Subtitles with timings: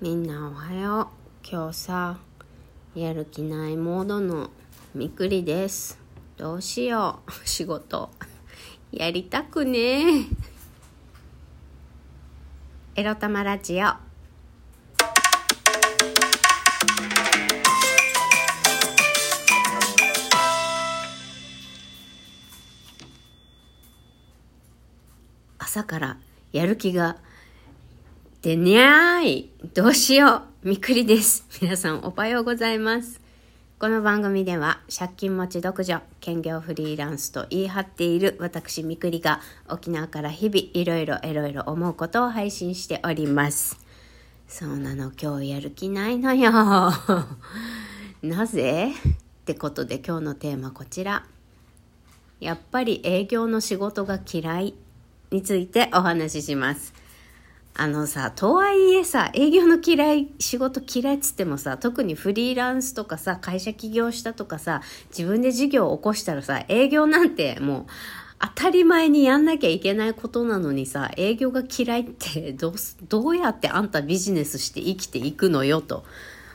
[0.00, 1.06] みんなおはよう。
[1.44, 2.18] 今日さ
[2.94, 4.50] やる気ないモードの
[4.94, 5.98] みくりです。
[6.36, 7.32] どうしよう。
[7.44, 8.08] 仕事。
[8.92, 10.26] やりたくね
[12.94, 13.88] エロ玉ラジオ。
[25.58, 26.18] 朝から
[26.52, 27.16] やる気が
[28.40, 31.44] 出にゃーいどうしようみくりです。
[31.60, 33.20] 皆さんおはようございます。
[33.80, 43.76] この番組では借金持ち独女、兼業フリーランスと言い張っている私みくりが沖縄から日々いろいろいろいろ思うことを配信しております。
[44.46, 46.52] そうなの、今日やる気ないのよ。
[48.22, 48.92] なぜ？
[48.92, 48.92] っ
[49.46, 51.26] てことで今日のテーマこちら。
[52.38, 54.74] やっぱり営業の仕事が嫌い
[55.32, 56.97] についてお話しします。
[57.80, 64.82] あのさ、とはいえさ、営業の嫌い、仕事嫌いっつってもさ、特にフリーランスとかさ、会社起業したとかさ、
[65.16, 67.86] 自分で事業を起こしたらさ、営業なんてもう、
[68.40, 72.74] 当たり前にやんなきゃいけないことなのにさ、営業が嫌いってどう、
[73.08, 76.04] どうやってあんたビジネスして生きていくのよと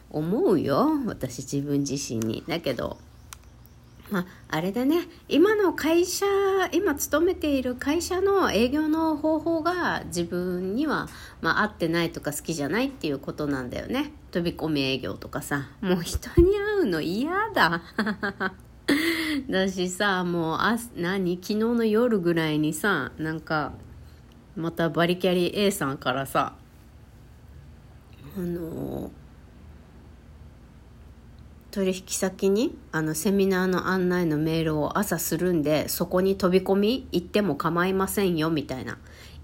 [0.10, 0.90] 思うよ。
[1.06, 2.44] 私自分自身に。
[2.50, 2.98] だけど、
[4.14, 5.08] まあ、あれだね。
[5.28, 6.28] 今の会社
[6.72, 11.10] 今勤めている会社の営業の方法が自分には、
[11.42, 14.12] まあ、合ってないとか好きじゃないっていうことなんだよね。
[14.30, 15.68] 飛び込み営業とかさ。
[15.82, 17.82] もう人に会うの嫌だ。
[19.50, 21.38] だしさもうあ何？
[21.38, 23.74] 昨日の夜ぐらいにさなんか
[24.56, 26.54] またバリキャリ A さんからさ
[28.38, 29.10] あの
[31.74, 39.00] 取引先にあのセミナーの案内のメールを朝するんでそこに飛び込み行っても構いませんよみたいな。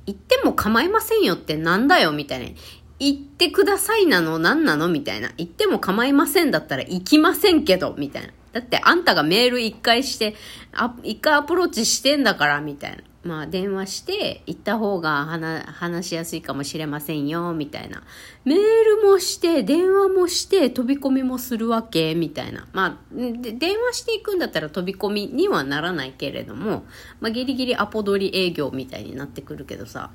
[0.05, 2.55] 行っても構いませんよってなんだよみたいな。
[2.99, 5.31] 行ってくださいなの何なのみたいな。
[5.37, 8.29] 行っても構いませんだったら行きませんけどみたいな。
[8.53, 10.35] だってあんたがメール一回して
[10.71, 12.97] あ一回アプローチしてんだからみたいな。
[13.21, 18.03] まあ電話して行った方が話しやすいかもしれませんよみたいな
[18.45, 26.85] メールもして電話もして飛び込みもするわけみたいなまあで電話していくんだったら飛び込みにはならないけれども、
[27.19, 30.11] まあ、ギリギリアポ取り営業みたいになってくるけどさ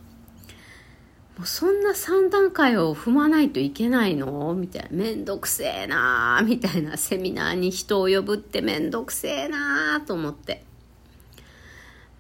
[1.37, 4.55] もうそんな3段階を踏まないといけないの？
[4.55, 4.89] みたいな。
[4.93, 6.97] めんどくせえなーみたいな。
[6.97, 10.65] セミナーに人を呼ぶってめんどくせえなーと思って。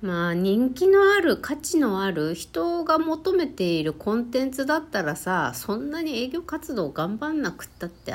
[0.04, 8.12] まあ人気のある価値のある人が求めているコンテンツだったらさそんなに営業活動頑張んなくったって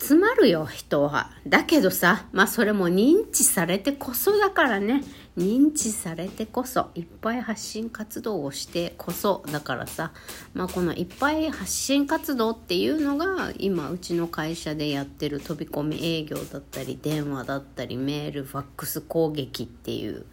[0.00, 1.30] 集まるよ人は。
[1.46, 5.02] だけどさまあそれも認知されてこそだからね。
[5.36, 10.12] 認知されてこそいっぱい発信活動をしてこそだからさ。
[10.54, 20.26] まあこのいっぱい発信活動っていうのが今うちの会社でやってる飛び込み営業だったり電話だったりメールファックス攻撃っていう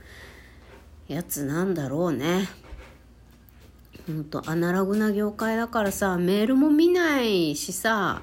[1.08, 2.50] やつなんだろうね。
[4.08, 8.22] ほんとアナログな業界だからさメールも見ないしさ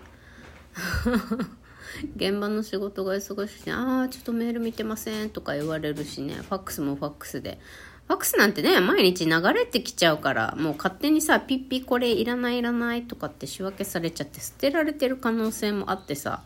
[2.17, 6.35] 現場の仕事が忙しくて「ああちょっとメール見てません」とか言われるしね。
[6.35, 7.59] ファックスもファックスで。
[8.07, 16.43] ファックスなんてね毎日流れてきちゃうからもう勝手にさピッピこれいらないいらないとかって仕分けされちゃって捨てられてる可能性もあってさ。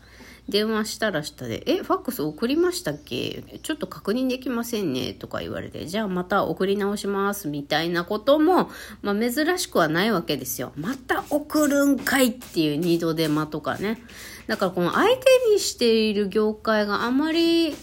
[0.49, 3.43] 電話したらしたで「えファックス送りましたっけ？
[3.61, 8.69] ちょっと確認できませんね」とか言われて「じゃあまた送り直します」みたいなことも、
[9.01, 10.71] まあ、珍しくはないわけですよ。
[10.75, 14.01] また送るんかいっていう二度手間とかね。
[14.47, 17.75] だからこの相手にしている業界があまり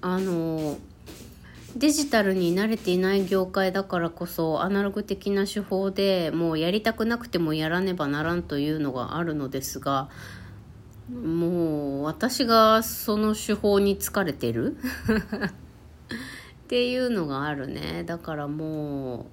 [0.00, 0.78] あの
[1.76, 10.08] デジタルに慣れていない業界だからこそアナログ的な手法でもうやりたくなくてもやらねばならんというのがあるのですが
[11.10, 14.76] もう私がその手法に疲れてる？
[16.64, 18.04] っていうのがあるね。
[18.04, 19.26] だからも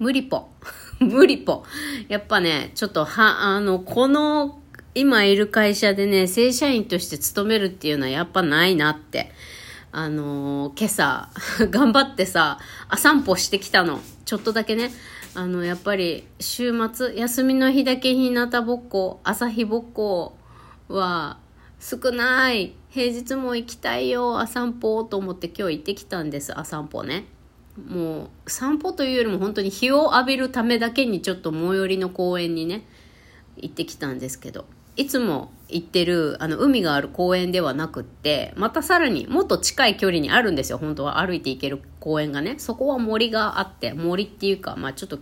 [0.00, 0.48] う無理ぽ。
[1.00, 1.64] 無理ぽ。
[2.08, 4.60] やっぱねちょっとはあのこの
[4.94, 9.32] 今いる会社でね正社員として勤めるっていうのはやっぱないなって。
[9.92, 11.30] あの今朝
[11.70, 12.58] 頑張ってさ
[12.88, 14.00] あ散歩してきたの。
[14.26, 14.92] ちょっとだけね。
[15.36, 20.34] あのやっぱり週末休みの日だけ日向ぼっこ朝日ぼっこ
[20.88, 21.38] は
[21.78, 22.74] 少ない。
[22.88, 27.26] 平日も行きたいよあ散歩と思って今日行ってきたんですあ散歩ね。
[27.86, 32.86] もう散歩というよりも本当に日を浴びるためだけにちょっと最寄りの公園にね
[33.58, 34.64] 行ってきたんですけど。
[34.96, 40.78] いつも行ってるあの海がある公園ではなくってまたさらにもっと近い距離にあるんですよ。
[40.78, 42.58] 本当は歩いて行ける公園がね。
[42.58, 45.18] そこは森があって森っていうかまあちょっと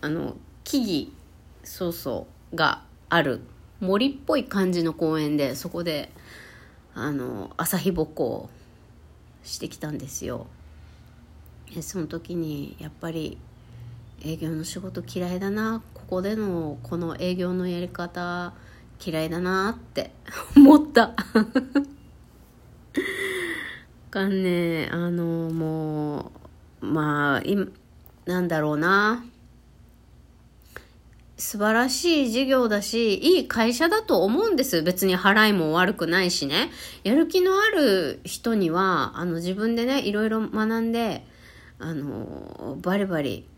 [0.00, 1.16] あの木々
[1.64, 3.40] そうそうがある
[3.80, 6.10] 森っぽい感じの公園でそこで
[6.94, 8.50] あの朝日ぼっこを
[9.42, 10.46] してきたんですよ。
[11.80, 13.38] その時にやっぱり
[14.24, 18.54] 営業の仕事嫌いだなここでのこの営業のやり方
[19.04, 20.12] 嫌いだなって
[20.56, 21.14] 思った
[24.10, 26.32] がねあのも
[26.80, 27.66] うまあ今
[28.24, 29.24] なんだろうな
[31.36, 34.82] 素晴らしい事業だし、いい会社だと思うんです。
[34.82, 36.70] 別に払いも悪くないしね。
[37.02, 41.26] やる気のある人には、あの自分でね、いろいろ学んで、
[41.80, 43.48] あの、バリバリ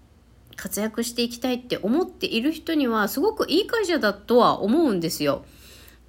[0.56, 5.44] 活躍していきたいって思っている人には、すごくいい会社だとは思うんですよ。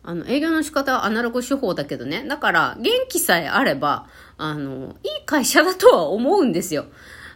[0.03, 2.25] あの、営業の仕方はアナログ手法だけどね。
[2.27, 4.07] だから、元気さえあれば、
[4.37, 6.85] あの、いい会社だとは思うんですよ。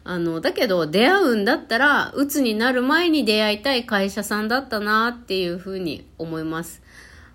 [0.03, 6.81] あの、だけど出会うんだったら、鬱になる前に出会いたい会社さんだったなっていうふうに思います。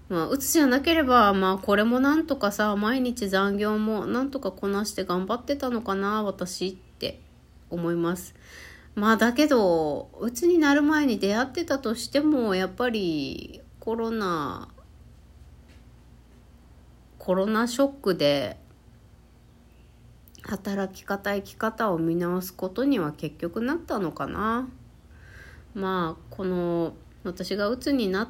[0.09, 7.21] まあ、鬱じゃなければ、まあ、これもなんとかさ、毎日残業もなんとかこなして頑張ってたのかな、私って
[7.71, 8.35] 思います。
[8.97, 14.69] まあ、だけど、鬱になる前に出会ってたとしても、やっぱりコロナ、
[17.19, 18.57] コロナショックで
[20.43, 24.69] 働き方生き方を見直すことには結局なったのかな。
[25.75, 28.29] まあこの私が鬱になっ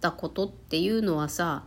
[0.00, 1.64] たことっていうのはさ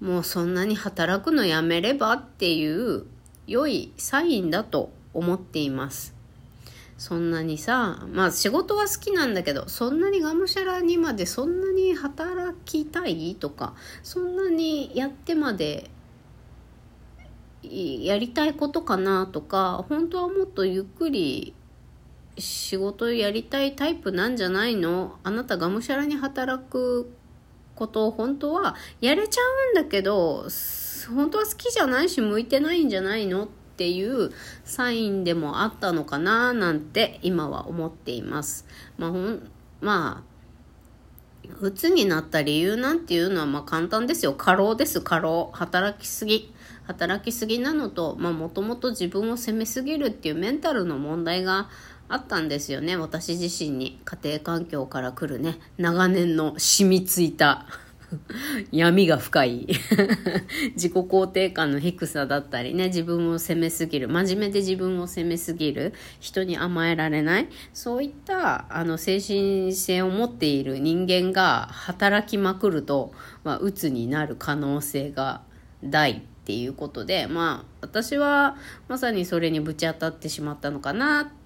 [0.00, 3.04] もうそんなに働くのやめればっていう
[3.46, 6.21] 良いサインだと思っています。
[7.02, 15.90] そんなにさまあ仕事は好きなんだけどそんなにがむしゃらにまでそんなに働きたいとかそんなにやってまで
[17.64, 21.54] やりたいことかなとか本当はもっとゆっくり
[22.38, 25.18] 仕事やりたいタイプなんじゃないの？
[25.24, 27.12] あなたがむしゃらに働く
[27.74, 29.40] ことを本当はやれちゃ
[29.70, 30.46] うんだけど
[31.12, 33.46] 本当は好きじゃないし向いてないんじゃないの？
[33.46, 34.30] っていう
[34.64, 38.66] サインでもあったのかななんて今は思っています。
[38.98, 40.32] まあ、ほんまあ
[41.60, 44.34] 鬱になった理由なんていうのはまあ簡単ですよ。
[44.34, 45.50] 過労です、過労。
[45.52, 46.52] 働きすぎ。
[46.84, 51.68] 働きすぎなのと、まあもともと自分を責めすぎるっていうメンタルの問題が
[52.08, 52.96] あったんですよね。
[52.96, 54.00] 私自身に。
[54.04, 57.66] 家庭環境から来るね、長年の染みついた
[58.70, 59.66] 闇が深い。
[60.74, 73.12] 自己肯定感の低さだったりね、自分を責めすぎる、真面目で自分を責めすぎる、人に甘えられない、そういったあの精神性を持っている人間が働きまくると、
[73.44, 75.42] まあ、鬱になる可能性が
[75.84, 78.56] 大っていうことで、まあ、私は
[78.88, 81.41] まさにそれにぶち当たってしまったのかなって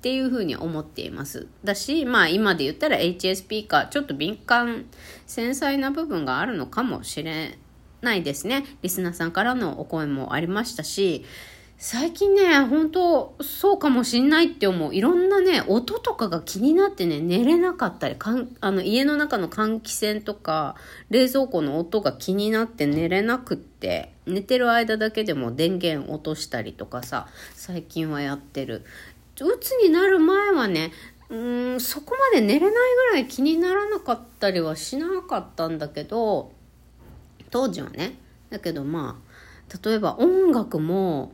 [0.00, 1.46] っていうふうに思っています。
[1.62, 4.86] だし、まあ今で言ったら HSP か、ちょっと敏感、
[5.26, 7.58] 繊細な部分があるのかもしれ
[8.00, 8.64] ないですね。
[8.80, 11.26] リスナーさんからのお声もありましたし、
[11.76, 14.94] 最近ね、本当そうかもしんないって思う。
[14.94, 20.76] いろんなね、音とかが気になってね、寝れなかったり、かんあの家の中の換気扇とか、
[21.10, 28.84] 冷蔵庫の音が気になって寝れなくって、寝てる間だけでも電源落としたりとかさ、最近はやってる。
[29.48, 30.92] うつになる前はね、
[31.28, 31.36] う
[31.76, 32.72] ん、そこまで寝れない
[33.10, 36.52] ぐらい気にならなかったりはしなかったんだけど、
[37.50, 38.18] 当時はね。
[38.50, 41.32] だけどまあ、例えば音楽も、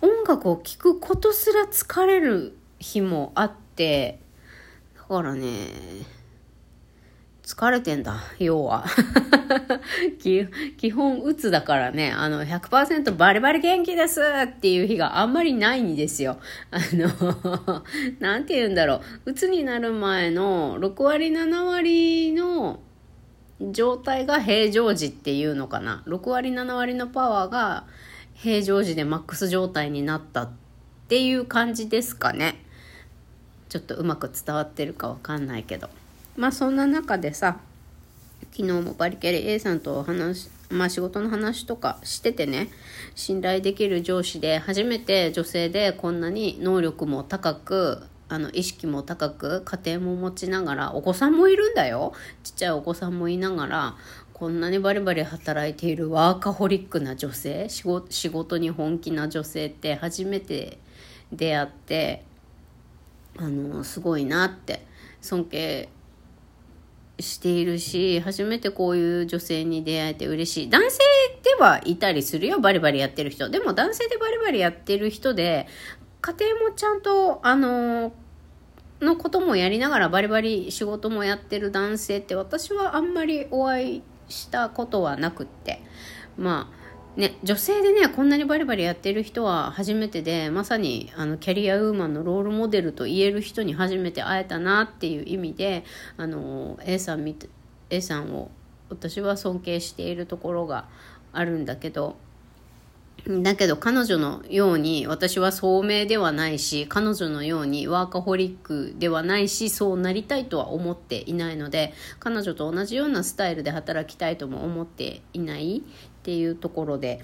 [0.00, 4.20] 音楽を聴くことすら疲れる日もあって、
[4.96, 5.48] だからね、
[7.44, 8.86] 疲れてんだ、要は。
[10.18, 16.38] 基本、うつだからね、あの、100%バリバリ元気ですっていう日があんまりないんですよ。
[16.70, 17.84] あの、
[18.18, 19.32] なんて言うんだろう。
[19.32, 22.80] うつになる前の6割、7割の
[23.72, 26.02] 状態が平常時っていうのかな。
[26.06, 27.84] 6割、7割のパワーが
[28.32, 30.50] 平常時でマックス状態になったっ
[31.08, 32.64] ていう感じですかね。
[33.68, 35.90] ちょっとうまく伝わってるかわかんないけど。
[36.36, 37.58] まあそんな中でさ
[38.52, 42.68] 昨日もバリキャリ A さんと話まあ仕事の話とかしててね
[43.14, 52.14] 信頼できる上司で初めて女性でこんなに能力も高くあの意識も高く家庭も持ちながらお子さんもいるんだよ。
[52.42, 53.96] ちっちゃいお子さんもいながら
[54.32, 60.78] こんなにバリバリ働いているワーカホリックな女性仕事仕事に本気な女性って初めて
[61.32, 62.24] 出会って
[63.36, 64.84] あのすごいなって
[65.20, 65.88] 尊敬
[67.20, 70.70] しているし、初めてこういう女性に出会えて嬉しい。
[70.70, 70.98] 男性
[71.42, 73.48] ではいたりするよ、バリバリやってる人。
[73.48, 75.66] でも男性でバリバリやってる人で、
[76.20, 78.12] 家庭もちゃんと、あの、
[79.00, 85.82] のこともやりながらバリバリ仕事もやってる男性って私はあんまりお会いしたことはなくって
[86.36, 86.83] まあ
[87.16, 95.84] ね、女性でねこんなにバリバリやってる人は初めてでまさにあのキャリアウーマンのロールモデルと言える人に初めて会えたなっていう意味で
[96.16, 97.34] あの A さん
[97.90, 98.50] A さんを
[98.88, 100.88] 私は尊敬しているところが
[101.32, 102.16] あるんだけど
[103.26, 115.84] だけど彼女のように私は聡明ではないし彼女のようにワーカホリックではないしそうなりたいとは思っていないので彼女と同じようなスタイルで働きたいとも思っていない。
[116.24, 117.20] っていうところで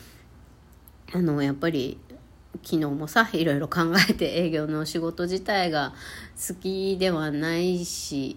[1.15, 1.99] あのやっぱり
[2.63, 3.81] 昨日もさいろいろ考
[4.11, 5.95] えて営業の仕事自体が
[6.37, 8.37] 好きではないし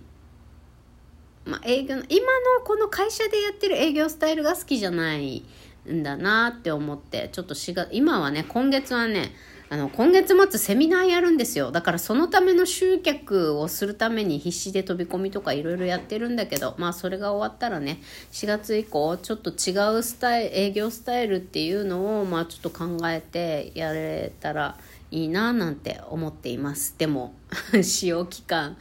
[1.46, 2.26] まあ、営業の今
[2.58, 5.44] のこの会社でやってる営業スタイルが好きじゃない
[5.92, 9.34] んだなって思ってちょっと4月今はね今月はね
[9.74, 11.72] あの今月末セミナーやるんですよ。
[11.72, 18.00] だからそのための集客をするために必死で飛び込みとかいろいろやってるんだけどまあそれが終わったらね
[18.34, 24.78] 4月以降ちょっと違うスタイル営業スタイルっていうのをまあちょっと考えてやれたら
[25.10, 26.94] いいななんて思っています。
[27.00, 27.34] でも
[27.82, 28.78] 使用期間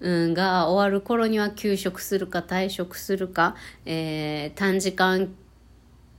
[0.00, 3.54] うん、が終わる頃には休職するか退職するか、
[3.86, 5.32] えー、短時間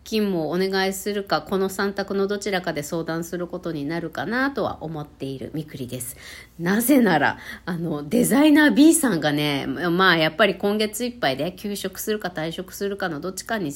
[0.07, 6.15] 勤務をお願いするかこの3択のどちらかで相談することになるかなとは思っているみくりです
[6.57, 13.73] なぜならあのデザイナー B さんがねまあやっぱり今月いっぱいで休職するか退職するかのどっちかに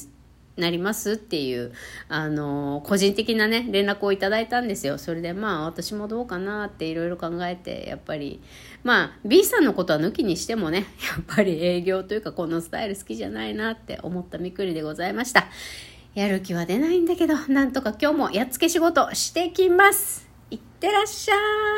[0.57, 1.71] なりますっていう、
[2.09, 4.97] あの個人的なね、連絡をいただいたんですよ。
[4.97, 8.41] それでまあ私もどうかなっていろいろ考えて、やっぱり、
[8.83, 15.47] まあ B さんのことは抜きにしてもね、やっぱり営業というかこのスタイル好きじゃないなって思ったみくりでございました。
[16.13, 20.27] やる気は出ないんだけど、なんとか今日もやっつけ仕事してきます。
[20.50, 21.36] いってらっしゃ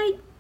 [0.10, 0.33] い。